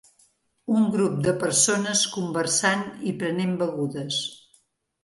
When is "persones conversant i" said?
1.45-3.15